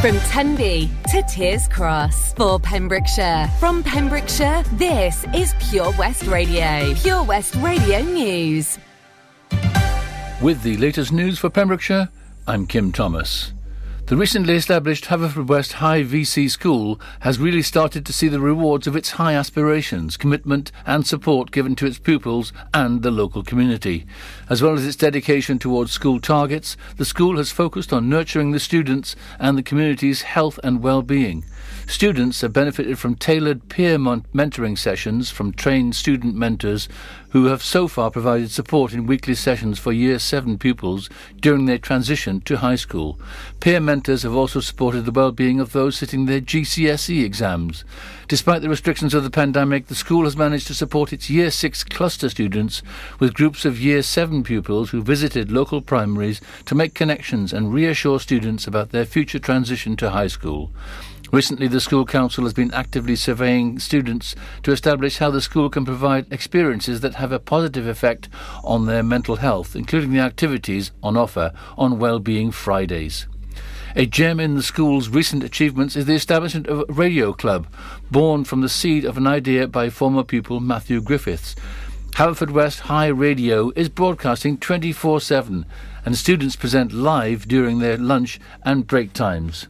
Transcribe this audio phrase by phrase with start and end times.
[0.00, 3.50] From Tenby to Tiers Cross for Pembrokeshire.
[3.58, 6.94] From Pembrokeshire, this is Pure West Radio.
[6.94, 8.78] Pure West Radio News.
[10.40, 12.10] With the latest news for Pembrokeshire,
[12.46, 13.52] I'm Kim Thomas.
[14.08, 18.96] The recently established Haverfordwest High VC School has really started to see the rewards of
[18.96, 24.06] its high aspirations, commitment and support given to its pupils and the local community.
[24.48, 28.60] As well as its dedication towards school targets, the school has focused on nurturing the
[28.60, 31.44] students and the community's health and well-being.
[31.88, 36.86] Students have benefited from tailored peer mentoring sessions from trained student mentors
[37.30, 41.08] who have so far provided support in weekly sessions for Year 7 pupils
[41.40, 43.18] during their transition to high school.
[43.60, 47.84] Peer mentors have also supported the well-being of those sitting their GCSE exams.
[48.28, 51.84] Despite the restrictions of the pandemic, the school has managed to support its Year 6
[51.84, 52.82] cluster students
[53.18, 58.20] with groups of Year 7 pupils who visited local primaries to make connections and reassure
[58.20, 60.70] students about their future transition to high school.
[61.30, 65.84] Recently, the school council has been actively surveying students to establish how the school can
[65.84, 68.30] provide experiences that have a positive effect
[68.64, 73.26] on their mental health, including the activities on offer on Wellbeing Fridays.
[73.94, 77.66] A gem in the school's recent achievements is the establishment of a radio club,
[78.10, 81.54] born from the seed of an idea by former pupil Matthew Griffiths.
[82.12, 85.66] Haverfordwest High Radio is broadcasting 24 7,
[86.06, 89.68] and students present live during their lunch and break times.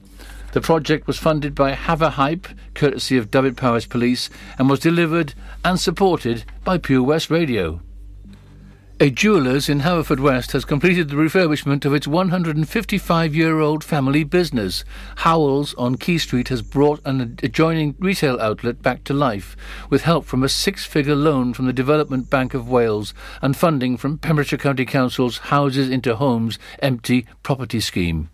[0.53, 6.45] The project was funded by Haverhype, courtesy of Dyfed-Powys Police, and was delivered and supported
[6.65, 7.81] by Pure West Radio.
[9.01, 14.85] A jeweller's in Haverfordwest has completed the refurbishment of its 155 year old family business.
[15.19, 19.57] Howells on Quay Street has brought an adjoining retail outlet back to life
[19.89, 23.97] with help from a six figure loan from the Development Bank of Wales and funding
[23.97, 28.31] from Pembrokeshire County Council's Houses into Homes Empty Property Scheme.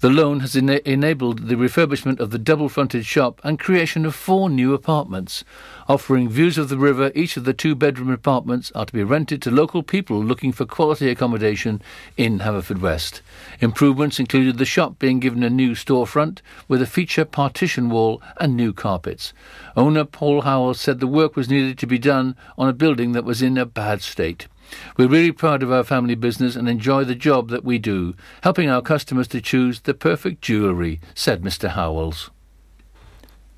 [0.00, 4.14] The loan has ena- enabled the refurbishment of the double fronted shop and creation of
[4.14, 5.44] four new apartments.
[5.88, 9.40] Offering views of the river, each of the two bedroom apartments are to be rented
[9.42, 11.80] to local people looking for quality accommodation
[12.16, 13.20] in Haverfordwest.
[13.60, 18.56] Improvements included the shop being given a new storefront with a feature partition wall and
[18.56, 19.32] new carpets.
[19.76, 23.24] Owner Paul Howell said the work was needed to be done on a building that
[23.24, 24.48] was in a bad state.
[24.96, 28.68] We're really proud of our family business and enjoy the job that we do, helping
[28.68, 31.70] our customers to choose the perfect jewellery, said Mr.
[31.70, 32.30] Howells.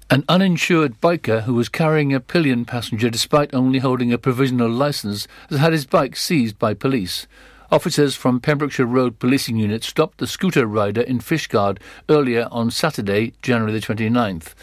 [0.08, 5.26] An uninsured biker who was carrying a pillion passenger despite only holding a provisional licence
[5.50, 7.26] has had his bike seized by police.
[7.72, 11.78] Officers from Pembrokeshire Road Policing Unit stopped the scooter rider in Fishguard
[12.08, 14.54] earlier on Saturday, January the 29th.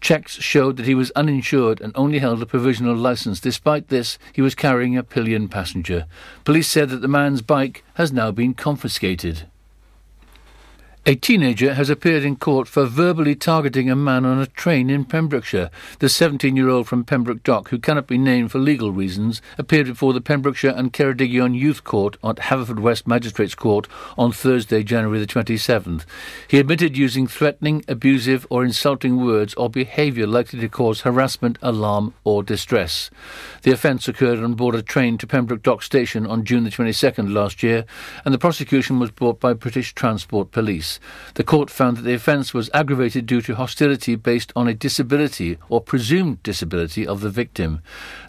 [0.00, 3.40] Checks showed that he was uninsured and only held a provisional licence.
[3.40, 6.06] Despite this, he was carrying a pillion passenger.
[6.44, 9.48] Police said that the man's bike has now been confiscated.
[11.08, 15.04] A teenager has appeared in court for verbally targeting a man on a train in
[15.04, 15.70] Pembrokeshire.
[16.00, 19.86] The 17 year old from Pembroke Dock, who cannot be named for legal reasons, appeared
[19.86, 23.86] before the Pembrokeshire and Ceredigion Youth Court at Haverfordwest Magistrates Court
[24.18, 26.04] on Thursday, January the 27th.
[26.48, 32.14] He admitted using threatening, abusive, or insulting words or behaviour likely to cause harassment, alarm,
[32.24, 33.10] or distress.
[33.62, 37.32] The offence occurred on board a train to Pembroke Dock Station on June the 22nd
[37.32, 37.84] last year,
[38.24, 40.95] and the prosecution was brought by British Transport Police.
[41.34, 45.58] The court found that the offence was aggravated due to hostility based on a disability
[45.68, 47.80] or presumed disability of the victim.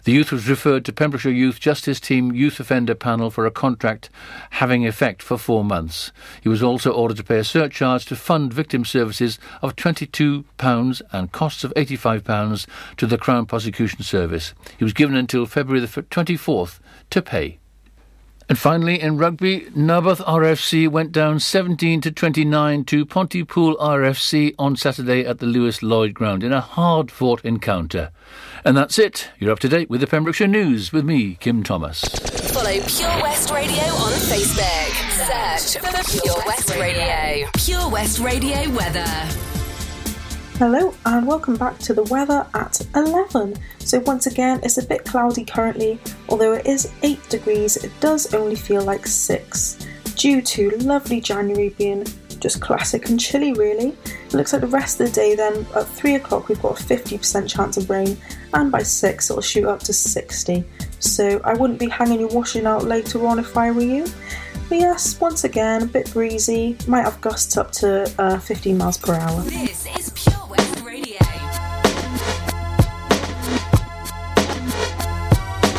[0.04, 4.10] The youth was referred to Pembrokeshire Youth Justice Team Youth Offender Panel for a contract
[4.50, 6.12] having effect for four months.
[6.42, 11.32] He was also ordered to pay a surcharge to fund victim services of £22 and
[11.32, 14.54] costs of £85 to the Crown Prosecution Service.
[14.76, 16.80] He was given until February the 24th
[17.10, 17.58] to pay.
[18.48, 24.74] And finally, in rugby, Narberth RFC went down 17 to 29 to Pontypool RFC on
[24.74, 28.10] Saturday at the Lewis Lloyd Ground in a hard fought encounter.
[28.64, 29.28] And that's it.
[29.38, 32.00] You're up to date with the Pembrokeshire News with me, Kim Thomas.
[32.00, 34.98] Follow Pure West Radio on Facebook.
[35.28, 37.48] Search for Pure West Radio.
[37.54, 39.47] Pure West Radio weather.
[40.58, 43.54] Hello and welcome back to the weather at 11.
[43.78, 48.34] So, once again, it's a bit cloudy currently, although it is 8 degrees, it does
[48.34, 52.04] only feel like 6 due to lovely January being
[52.40, 53.96] just classic and chilly, really.
[54.26, 56.82] It looks like the rest of the day, then at 3 o'clock, we've got a
[56.82, 58.18] 50% chance of rain,
[58.52, 60.64] and by 6 it'll shoot up to 60.
[60.98, 64.06] So, I wouldn't be hanging your washing out later on if I were you.
[64.68, 68.98] But yes, once again, a bit breezy, might have gusts up to uh, 15 miles
[68.98, 69.40] per hour.
[69.42, 71.16] This is Pure West Radio.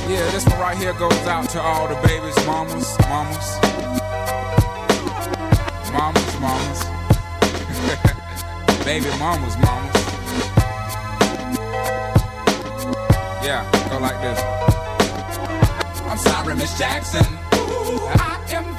[0.10, 3.60] Yeah, this one right here goes out to all the babies, mamas, mamas,
[5.94, 6.84] mamas, mamas.
[8.86, 9.92] baby mama's mama.
[13.44, 14.40] Yeah, go like this.
[16.10, 17.26] I'm sorry, Miss Jackson.
[17.54, 18.79] Ooh, I am for real.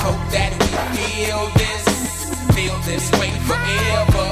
[0.00, 1.84] Hope that we feel this,
[2.56, 4.28] feel this way forever.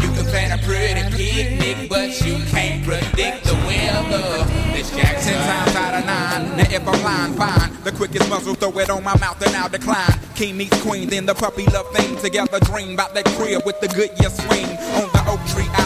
[0.00, 4.46] You can plan a pretty picnic, but you can't predict the weather.
[4.72, 6.56] Miss Jackson times out of nine.
[6.56, 7.84] Now if I'm lying, fine.
[7.84, 10.18] The quickest muzzle, throw it on my mouth and I'll decline.
[10.34, 12.16] King meets queen, then the puppy love thing.
[12.16, 14.66] Together dream about that crib with the good year swing.
[14.96, 15.85] On the oak tree, I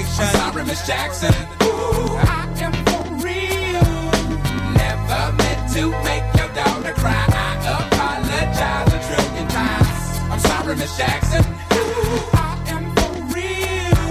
[0.01, 0.25] graduation.
[0.25, 1.33] I'm sorry, Miss Jackson.
[1.63, 3.91] Ooh, I am for real.
[4.73, 7.25] Never meant to make your daughter cry.
[7.29, 10.31] I apologize a trillion times.
[10.31, 11.43] I'm sorry, Miss Jackson.
[11.73, 14.07] Ooh, I am for real.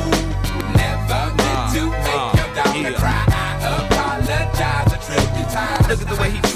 [0.77, 3.25] Never meant uh, to make uh, your daughter cry.
[3.29, 5.89] I apologize a trillion times.
[5.89, 6.50] Look at the way he.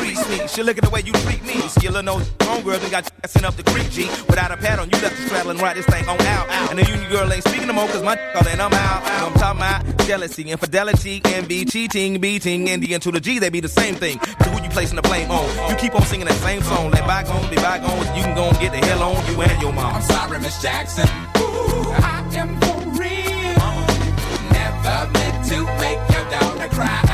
[0.49, 1.55] She look at the way you treat me.
[1.69, 4.07] See, little no homegirl done got sent up the creek, G.
[4.29, 6.49] Without a pad on, you left the straddle and ride this thing on out.
[6.71, 9.03] And the union girl ain't speaking no more, cause my all and I'm out.
[9.05, 13.61] I'm talking about jealousy, infidelity, envy, cheating, beating, and the to the G, they be
[13.61, 14.19] the same thing.
[14.39, 15.71] But who you placing the blame on?
[15.71, 16.91] You keep on singing that same song.
[16.91, 18.07] Let bygones be bygones.
[18.17, 19.95] You can go and get the hell on you and your mom.
[19.95, 21.09] I'm sorry, Miss Jackson.
[21.39, 23.57] Ooh, I am for real.
[24.53, 27.14] Never meant to make your daughter cry.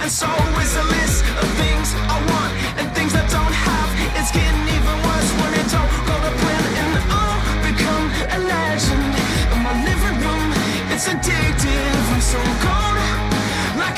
[0.00, 0.26] And so
[0.58, 3.88] is a list of things I want and things I don't have.
[4.18, 9.06] It's getting even worse when it don't go to plan, and I'll become a legend
[9.54, 10.50] in my living room.
[10.90, 12.02] It's addictive.
[12.10, 12.59] I'm so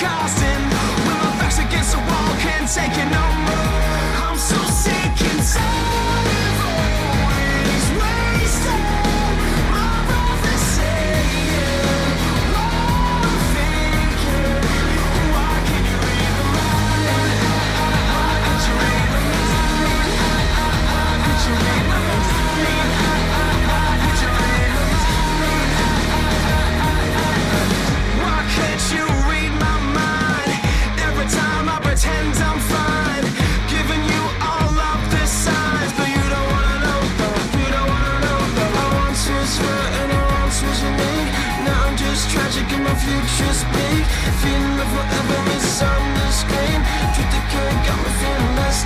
[0.05, 0.61] Austin.
[1.07, 3.62] When my back's against the wall, can't take it no more.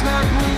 [0.07, 0.56] not moving.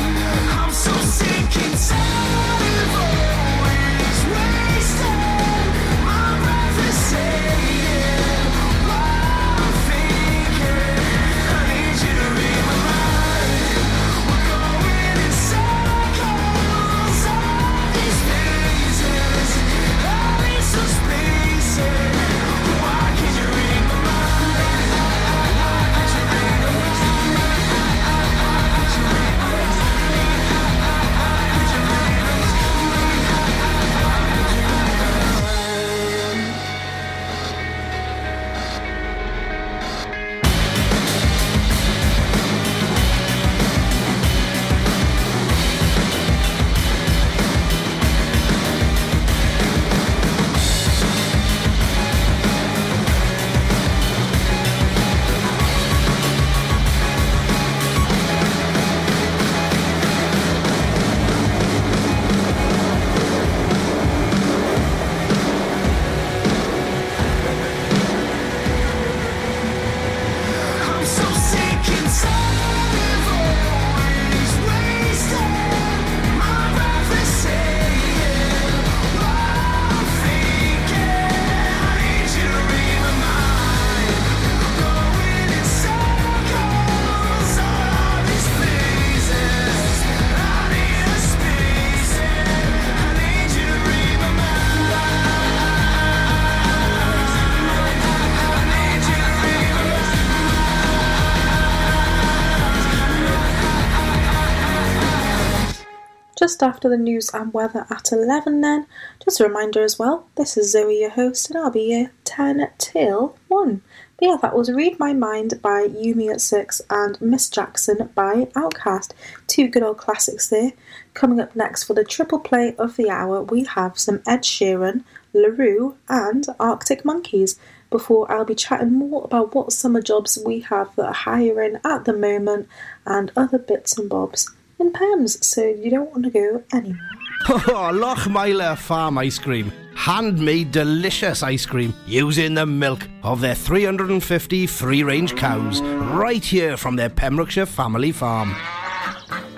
[106.59, 108.89] Just after the news and weather at 11 then.
[109.25, 112.69] Just a reminder as well, this is Zoe, your host, and I'll be here 10
[112.79, 113.81] till 1.
[114.17, 118.47] But yeah, that was Read My Mind by Yumi at 6 and Miss Jackson by
[118.57, 119.13] OutKast.
[119.47, 120.73] Two good old classics there.
[121.15, 125.05] Coming up next for the triple play of the hour, we have some Ed Sheeran,
[125.33, 127.57] La Roux, and Arctic Monkeys.
[127.89, 132.05] Before I'll be chatting more about what summer jobs we have that are hiring at
[132.05, 132.69] the moment
[133.07, 137.01] and other bits and bobs in Pembs, so you don't want to go anywhere.
[137.51, 139.73] Oh, Lochmeyler Farm Ice Cream.
[139.95, 146.77] Handmade delicious ice cream using the milk of their 350 free range cows right here
[146.77, 148.55] from their Pembrokeshire family farm.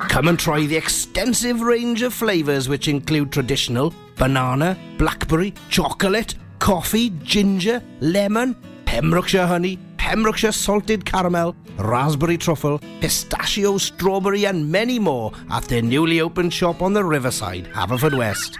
[0.08, 7.10] Come and try the extensive range of flavours which include traditional banana, blackberry, chocolate, coffee,
[7.22, 8.54] ginger, lemon,
[8.90, 16.20] Pembrokeshire honey, Pembrokeshire salted caramel, raspberry truffle, pistachio, strawberry, and many more at their newly
[16.20, 18.56] opened shop on the riverside, Haverfordwest.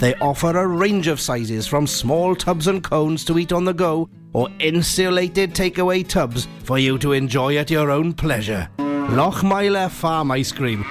[0.00, 3.72] They offer a range of sizes from small tubs and cones to eat on the
[3.72, 8.68] go or insulated takeaway tubs for you to enjoy at your own pleasure.
[8.76, 10.84] Lochmeyler Farm Ice Cream.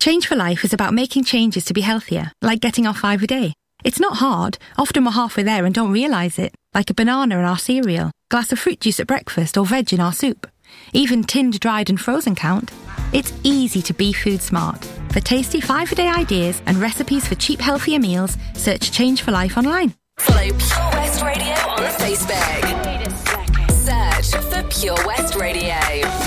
[0.00, 3.26] Change for Life is about making changes to be healthier, like getting off five a
[3.26, 3.52] day.
[3.84, 4.58] It's not hard.
[4.78, 8.50] Often we're halfway there and don't realise it, like a banana in our cereal, glass
[8.52, 10.46] of fruit juice at breakfast, or veg in our soup.
[10.92, 12.70] Even tinned, dried, and frozen count.
[13.12, 14.84] It's easy to be food smart.
[15.12, 19.30] For tasty five a day ideas and recipes for cheap, healthier meals, search Change for
[19.30, 19.94] Life online.
[20.18, 23.70] Follow Pure West Radio on Facebook.
[23.70, 26.25] Search for Pure West Radio.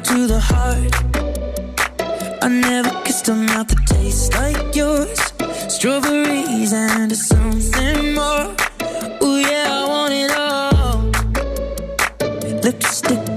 [0.00, 0.92] To the heart.
[2.42, 5.18] I never kissed a mouth that tastes like yours.
[5.72, 8.54] Strawberries and something more.
[9.22, 11.10] Oh yeah, I want it all.
[12.62, 13.35] Lipstick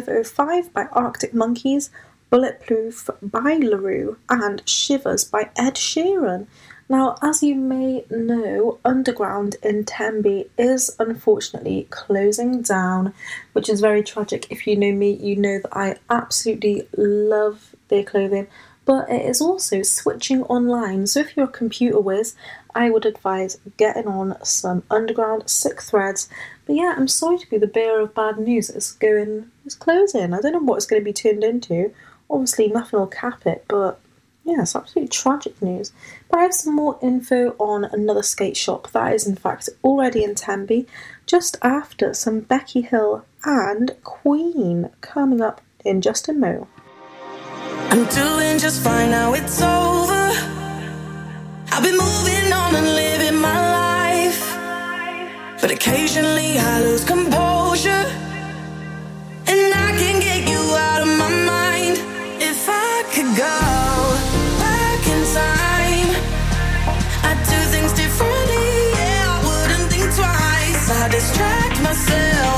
[0.00, 1.90] 505 by Arctic Monkeys,
[2.30, 6.46] Bulletproof by La Roux, and Shivers by Ed Sheeran.
[6.88, 13.12] Now, as you may know, Underground in Tenby is unfortunately closing down,
[13.52, 14.46] which is very tragic.
[14.50, 18.46] If you know me, you know that I absolutely love their clothing,
[18.84, 21.08] but it is also switching online.
[21.08, 22.36] So if you're a computer whiz,
[22.74, 26.28] I would advise getting on some Underground Sick Threads.
[26.68, 28.68] But yeah, I'm sorry to be the bearer of bad news.
[28.68, 30.34] It's going, it's closing.
[30.34, 31.94] I don't know what it's going to be turned into.
[32.28, 33.98] Obviously, nothing will cap it, but
[34.44, 35.92] yeah, it's absolutely tragic news.
[36.28, 40.22] But I have some more info on another skate shop that is, in fact, already
[40.22, 40.86] in Tenby,
[41.24, 46.68] just after some Becky Hill and Queen coming up in just a mo.
[47.90, 50.32] I'm doing just fine now, it's over.
[51.72, 54.07] I've been moving on and living my life.
[55.60, 58.06] But occasionally I lose composure.
[59.46, 61.96] And I can get you out of my mind.
[62.40, 63.58] If I could go
[64.62, 66.10] back in time,
[67.28, 68.70] I'd do things differently.
[68.98, 70.90] Yeah, I wouldn't think twice.
[70.90, 72.57] I distract myself.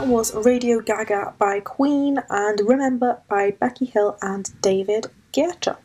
[0.00, 5.76] That was Radio Gaga by Queen and Remember by Becky Hill and David Guetta.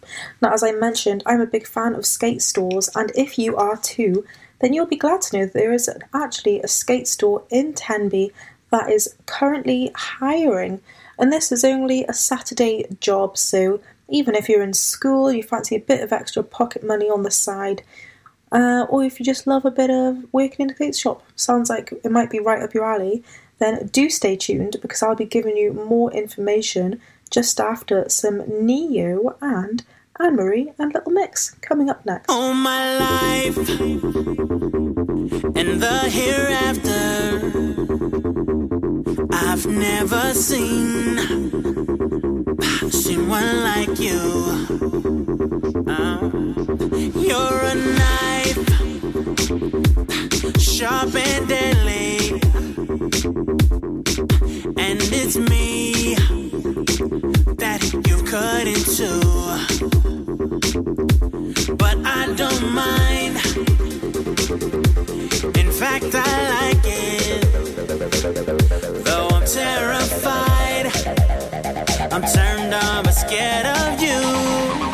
[0.42, 3.76] Now, as I mentioned, I'm a big fan of skate stores, and if you are
[3.76, 4.24] too,
[4.62, 8.32] then you'll be glad to know that there is actually a skate store in Tenby
[8.72, 10.80] that is currently hiring.
[11.20, 15.76] And this is only a Saturday job, so even if you're in school, you fancy
[15.76, 17.84] a bit of extra pocket money on the side,
[18.54, 21.70] uh, or if you just love a bit of working in a skate shop, sounds
[21.70, 23.22] like it might be right up your alley,
[23.60, 27.00] then do stay tuned because I'll be giving you more information
[27.30, 29.84] just after some Ne-Yo and
[30.20, 32.30] Anne Marie and Little Mix coming up next.
[32.30, 33.58] All my life
[35.58, 37.42] and the hereafter,
[39.32, 41.18] I've never seen
[42.90, 44.20] seen one like you.
[45.88, 46.30] Uh,
[47.20, 48.58] you're a knife,
[50.60, 52.15] sharp and deadly,
[54.78, 56.16] and it's me
[57.56, 59.20] that you cut into
[61.78, 63.36] but I don't mind.
[65.56, 67.44] In fact, I like it.
[69.06, 70.88] Though I'm terrified,
[72.12, 74.85] I'm turned on but scared of you.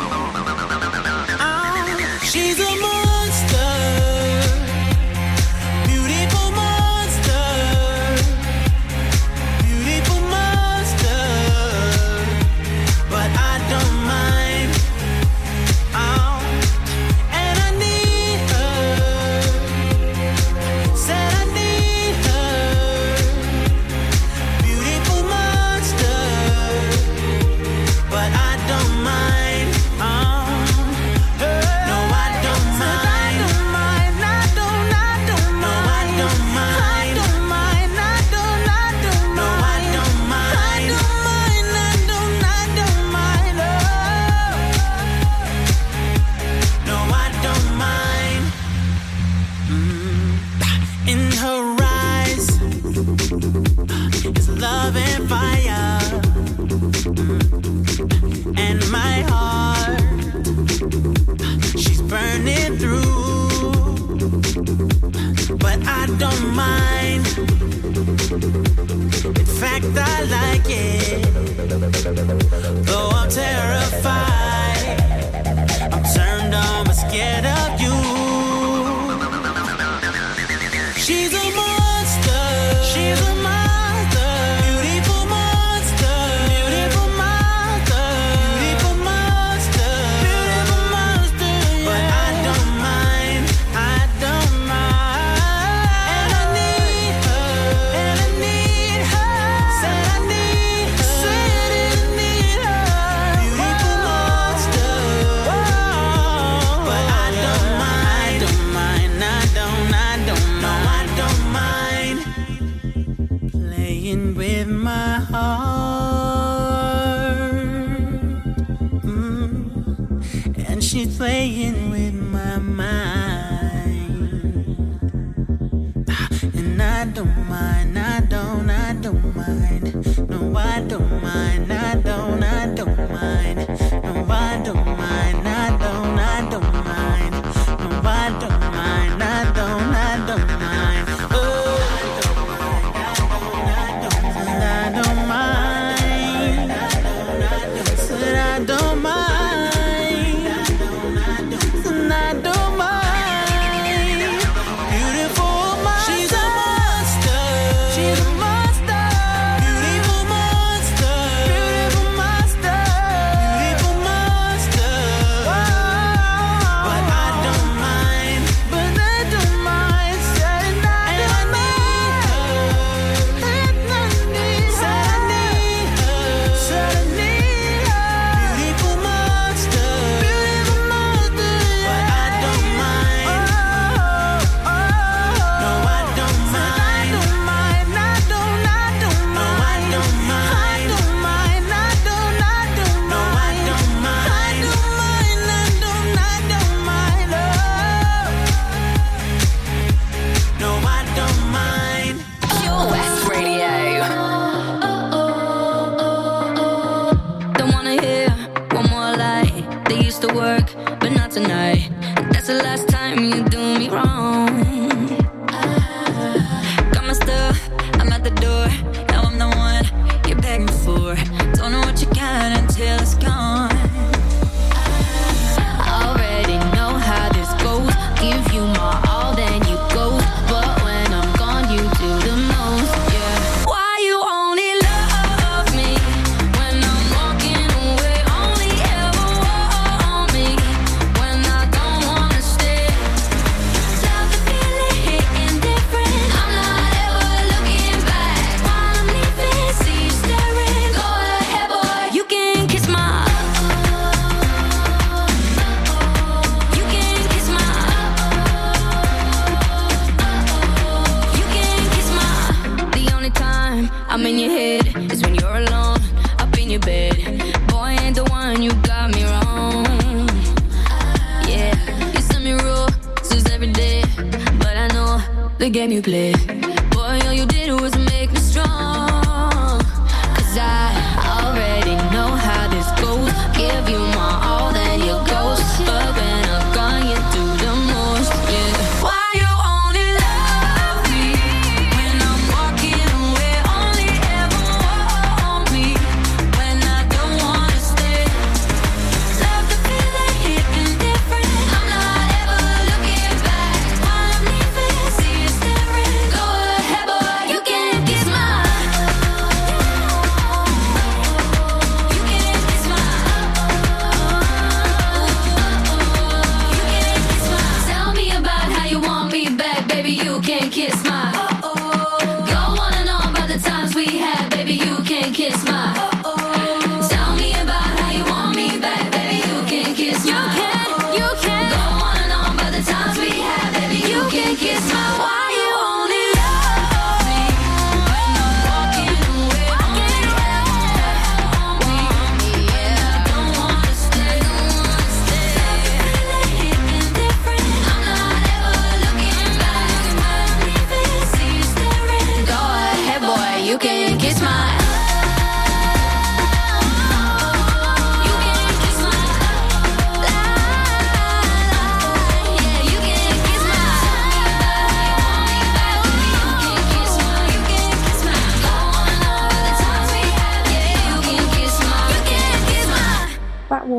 [275.88, 276.51] Game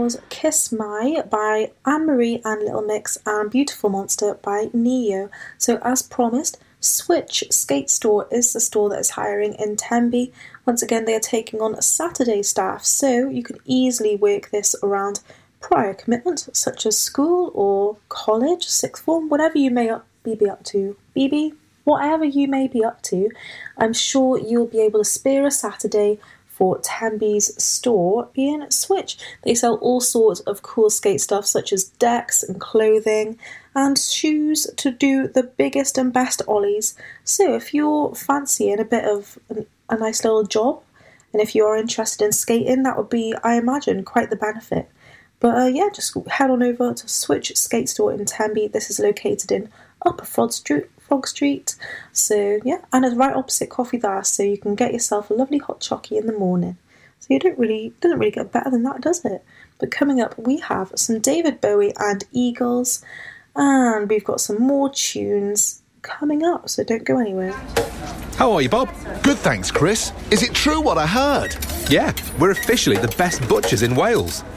[0.03, 5.29] was Kiss My by Anne Marie and Little Mix and Beautiful Monster by Ne-Yo.
[5.57, 10.33] So, as promised, Switch Skate Store is the store that is hiring in Tenby.
[10.65, 15.21] Once again, they are taking on Saturday staff, so you can easily work this around
[15.61, 19.89] prior commitments such as school or college, sixth form, whatever you may
[20.25, 20.97] be up to.
[21.15, 21.53] BB,
[21.85, 23.29] whatever you may be up to,
[23.77, 26.19] I'm sure you'll be able to spare a Saturday
[26.63, 29.17] for Tenby's store in Switch.
[29.41, 33.37] They sell all sorts of cool skate stuff such as decks and clothing
[33.75, 36.95] and shoes to do the biggest and best ollies.
[37.25, 39.37] So if you're fancying a bit of
[39.89, 40.81] a nice little job
[41.33, 44.89] and if you're interested in skating, that would be, I imagine, quite the benefit.
[45.41, 48.67] But uh, yeah, just head on over to Switch Skate Store in Tenby.
[48.69, 49.67] This is located in
[50.05, 50.85] Upper Frog Street.
[51.07, 51.75] Frog Street.
[52.11, 55.59] So yeah, and it's right opposite Coffee There, so you can get yourself a lovely
[55.59, 56.77] hot chockey in the morning.
[57.19, 59.43] So you don't really doesn't really get better than that, does it?
[59.79, 63.03] But coming up, we have some David Bowie and Eagles,
[63.55, 66.69] and we've got some more tunes coming up.
[66.69, 67.53] So don't go anywhere.
[68.35, 68.89] How are you, Bob?
[69.23, 70.11] Good, thanks, Chris.
[70.31, 71.55] Is it true what I heard?
[71.89, 74.43] Yeah, we're officially the best butchers in Wales.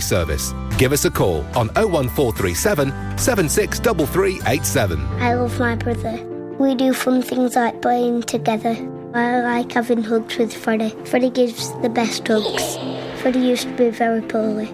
[0.00, 0.52] service.
[0.76, 5.06] Give us a call on 01437 763387.
[5.20, 6.16] I love my brother.
[6.58, 8.76] We do fun things like playing together.
[9.14, 10.94] I like having hugs with Freddie.
[11.04, 12.78] Freddie gives the best hugs.
[13.20, 14.68] Freddie used to be very poorly,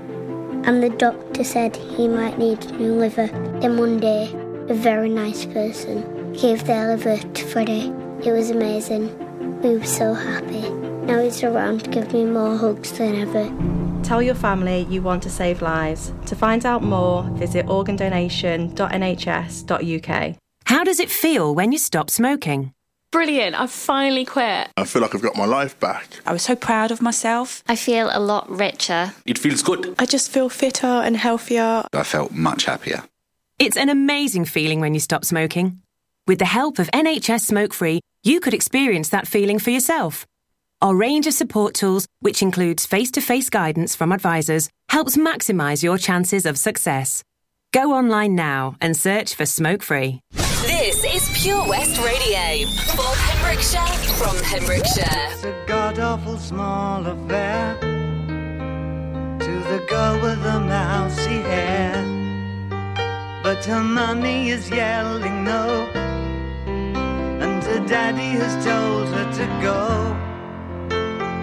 [0.65, 3.29] and the doctor said he might need a new liver.
[3.61, 4.31] Then one day,
[4.69, 7.93] a very nice person gave their liver to Freddie.
[8.25, 9.11] It was amazing.
[9.63, 10.69] We were so happy.
[11.07, 13.76] Now he's around to give me more hugs than ever.
[14.07, 16.13] Tell your family you want to save lives.
[16.27, 20.37] To find out more, visit organdonation.nhs.uk.
[20.65, 22.73] How does it feel when you stop smoking?
[23.11, 24.69] Brilliant, I've finally quit.
[24.77, 26.09] I feel like I've got my life back.
[26.25, 27.65] I was so proud of myself.
[27.67, 29.13] I feel a lot richer.
[29.25, 29.97] It feels good.
[29.99, 31.83] I just feel fitter and healthier.
[31.93, 33.03] I felt much happier.
[33.59, 35.81] It's an amazing feeling when you stop smoking.
[36.29, 40.29] With the help of NHS Smoke Free, you could experience that feeling for yourself.
[40.83, 45.83] Our range of support tools, which includes face to face guidance from advisors, helps maximise
[45.83, 47.23] your chances of success.
[47.73, 50.21] Go online now and search for Smoke Free.
[50.33, 55.29] This is Pure West Radio for Pembrokeshire from Pembrokeshire.
[55.31, 57.79] It's a god awful small affair
[59.41, 62.05] to the girl with the mousy hair.
[63.43, 65.89] But her mummy is yelling no,
[66.67, 70.26] and her daddy has told her to go.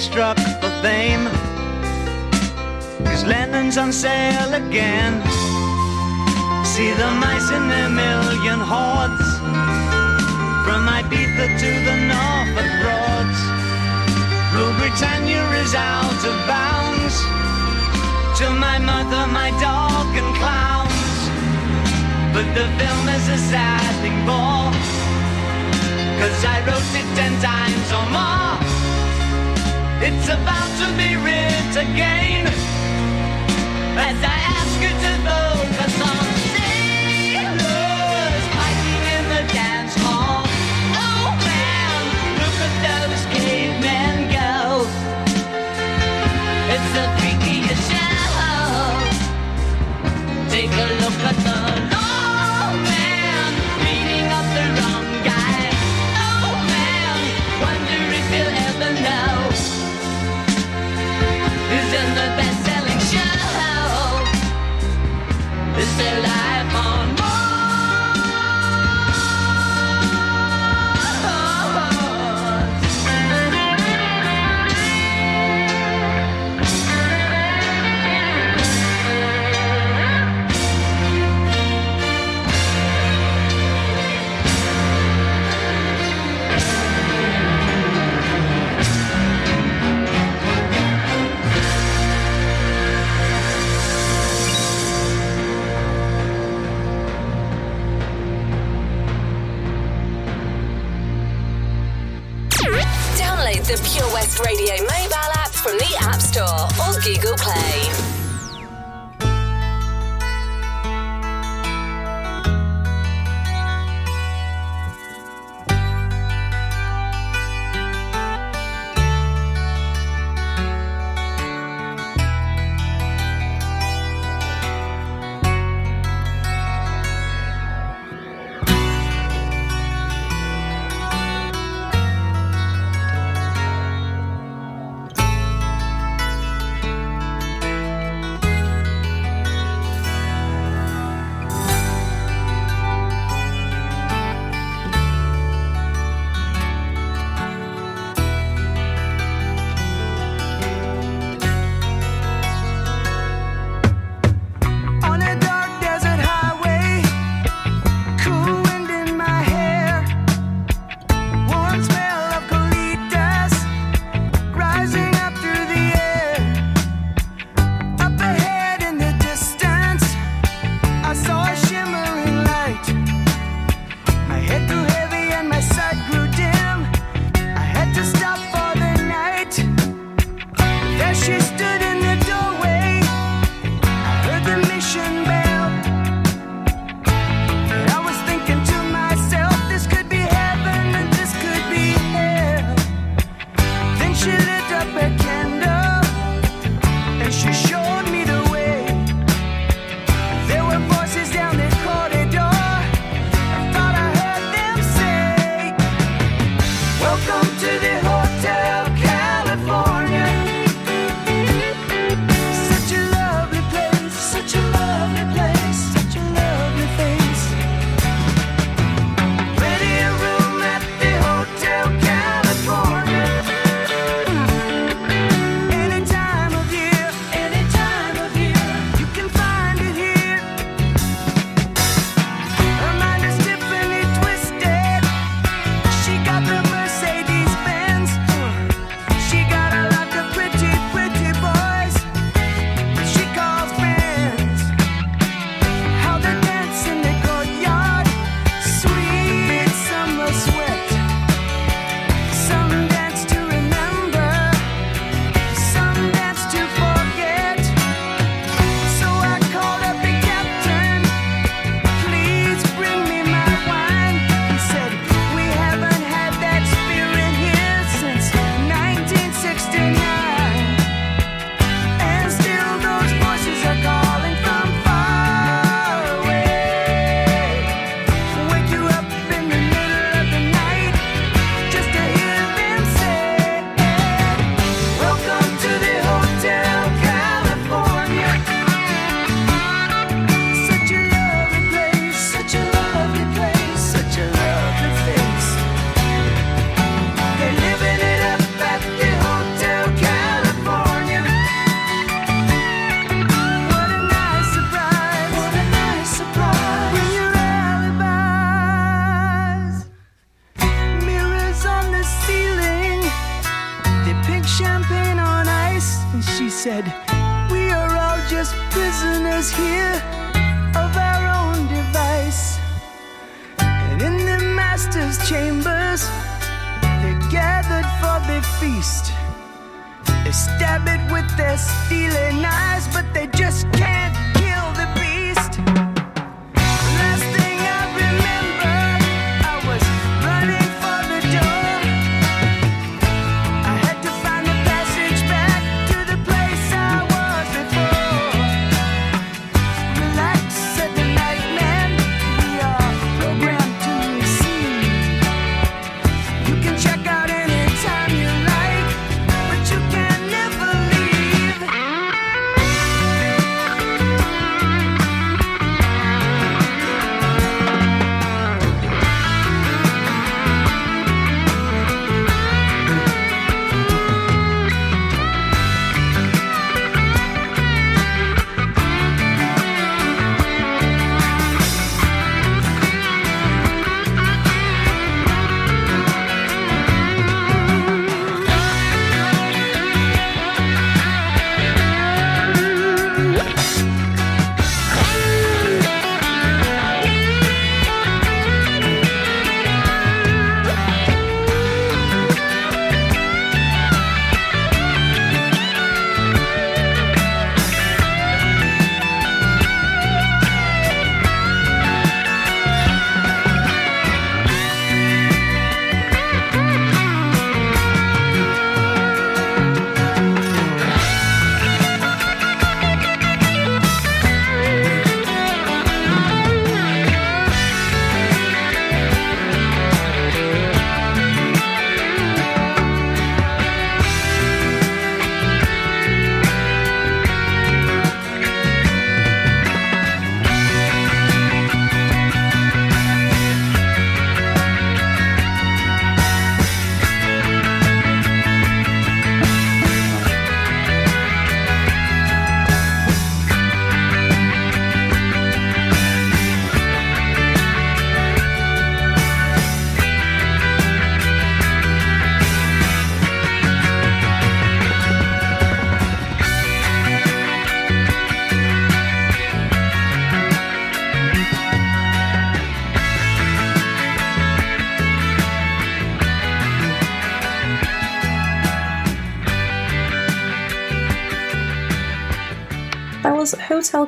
[0.00, 1.26] struck for fame.
[3.04, 5.20] Cause Lennon's on sale again.
[6.64, 9.28] See the mice in their million hordes.
[10.64, 13.40] From Ibiza to the Norfolk Broads.
[14.56, 17.16] Rule Britannia is out of bounds.
[18.40, 21.16] To my mother, my dog, and clowns.
[22.32, 24.72] But the film is a sad thing for.
[26.20, 28.79] Cause I wrote it ten times or more.
[30.02, 32.46] It's about to be writ again.
[33.98, 35.49] As I ask you to focus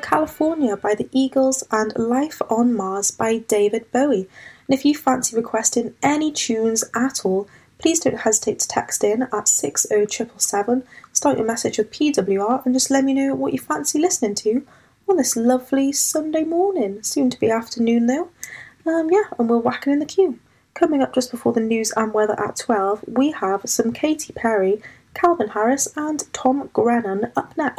[0.03, 4.29] California by the Eagles and Life on Mars by David Bowie.
[4.69, 7.49] And if you fancy requesting any tunes at all,
[7.79, 12.91] please don't hesitate to text in at 60777, start your message with PWR, and just
[12.91, 14.65] let me know what you fancy listening to
[15.09, 18.31] on this lovely Sunday morning, soon to be afternoon though.
[18.87, 20.39] Um, yeah, and we're whacking in the queue.
[20.75, 24.81] Coming up just before the news and weather at 12, we have some Katy Perry,
[25.15, 27.79] Calvin Harris, and Tom Grennan up next.